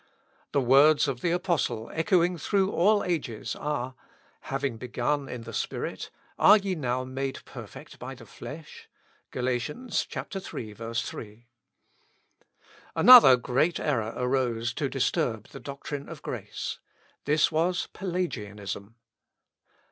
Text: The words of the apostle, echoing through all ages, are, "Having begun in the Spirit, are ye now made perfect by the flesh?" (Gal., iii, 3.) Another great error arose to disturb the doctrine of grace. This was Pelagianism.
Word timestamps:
The 0.51 0.61
words 0.61 1.07
of 1.07 1.21
the 1.21 1.29
apostle, 1.29 1.91
echoing 1.93 2.39
through 2.39 2.71
all 2.71 3.03
ages, 3.03 3.55
are, 3.55 3.93
"Having 4.45 4.77
begun 4.77 5.29
in 5.29 5.43
the 5.43 5.53
Spirit, 5.53 6.09
are 6.39 6.57
ye 6.57 6.73
now 6.73 7.03
made 7.03 7.45
perfect 7.45 7.99
by 7.99 8.15
the 8.15 8.25
flesh?" 8.25 8.89
(Gal., 9.29 9.47
iii, 9.47 9.59
3.) 9.59 11.47
Another 12.95 13.37
great 13.37 13.79
error 13.79 14.13
arose 14.17 14.73
to 14.73 14.89
disturb 14.89 15.49
the 15.49 15.59
doctrine 15.59 16.09
of 16.09 16.23
grace. 16.23 16.79
This 17.25 17.51
was 17.51 17.87
Pelagianism. 17.93 18.95